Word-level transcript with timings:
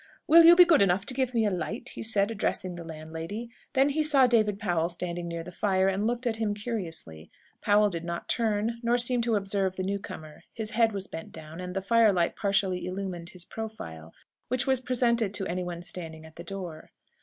"Will 0.25 0.43
you 0.45 0.55
be 0.55 0.65
good 0.65 0.81
enough 0.81 1.05
to 1.05 1.13
give 1.13 1.35
me 1.35 1.45
a 1.45 1.51
light?" 1.51 1.89
he 1.89 2.01
said, 2.01 2.31
addressing 2.31 2.73
the 2.73 2.83
landlady. 2.83 3.49
Then 3.73 3.89
he 3.89 4.01
saw 4.01 4.25
David 4.25 4.57
Powell 4.57 4.89
standing 4.89 5.27
near 5.27 5.43
the 5.43 5.51
fire, 5.51 5.87
and 5.87 6.07
looked 6.07 6.25
at 6.25 6.37
him 6.37 6.55
curiously. 6.55 7.29
Powell 7.61 7.91
did 7.91 8.03
not 8.03 8.27
turn, 8.27 8.79
nor 8.81 8.97
seem 8.97 9.21
to 9.21 9.35
observe 9.35 9.75
the 9.75 9.83
new 9.83 9.99
comer. 9.99 10.41
His 10.55 10.71
head 10.71 10.91
was 10.91 11.05
bent 11.05 11.31
down, 11.31 11.61
and 11.61 11.75
the 11.75 11.83
firelight 11.83 12.35
partially 12.35 12.87
illumined 12.87 13.29
his 13.29 13.45
profile, 13.45 14.11
which 14.47 14.65
was 14.65 14.81
presented 14.81 15.35
to 15.35 15.45
anyone 15.45 15.83
standing 15.83 16.25
at 16.25 16.35
the 16.35 16.43
door. 16.43 16.89